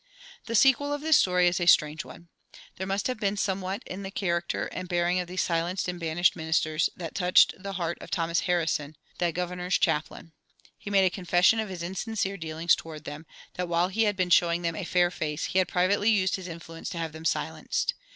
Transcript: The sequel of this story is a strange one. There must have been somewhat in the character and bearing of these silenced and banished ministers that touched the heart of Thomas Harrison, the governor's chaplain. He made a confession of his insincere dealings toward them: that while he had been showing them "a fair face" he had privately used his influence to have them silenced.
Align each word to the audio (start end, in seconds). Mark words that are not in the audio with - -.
The 0.47 0.55
sequel 0.55 0.91
of 0.91 1.01
this 1.01 1.17
story 1.17 1.47
is 1.47 1.59
a 1.59 1.67
strange 1.67 2.03
one. 2.03 2.29
There 2.77 2.87
must 2.87 3.05
have 3.05 3.19
been 3.19 3.37
somewhat 3.37 3.83
in 3.85 4.01
the 4.01 4.09
character 4.09 4.65
and 4.71 4.89
bearing 4.89 5.19
of 5.19 5.27
these 5.27 5.43
silenced 5.43 5.87
and 5.87 5.99
banished 5.99 6.35
ministers 6.35 6.89
that 6.95 7.13
touched 7.13 7.53
the 7.61 7.73
heart 7.73 7.99
of 8.01 8.09
Thomas 8.09 8.39
Harrison, 8.39 8.95
the 9.19 9.31
governor's 9.31 9.77
chaplain. 9.77 10.31
He 10.75 10.89
made 10.89 11.05
a 11.05 11.11
confession 11.11 11.59
of 11.59 11.69
his 11.69 11.83
insincere 11.83 12.37
dealings 12.37 12.73
toward 12.75 13.03
them: 13.03 13.27
that 13.57 13.69
while 13.69 13.89
he 13.89 14.05
had 14.05 14.15
been 14.15 14.31
showing 14.31 14.63
them 14.63 14.75
"a 14.75 14.85
fair 14.85 15.11
face" 15.11 15.45
he 15.45 15.59
had 15.59 15.67
privately 15.67 16.09
used 16.09 16.35
his 16.35 16.47
influence 16.47 16.89
to 16.89 16.97
have 16.97 17.11
them 17.11 17.23
silenced. 17.23 17.93